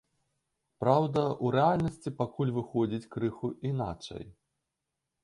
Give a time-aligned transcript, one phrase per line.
[0.83, 4.23] Праўда, у рэальнасці пакуль выходзіць крыху іначай.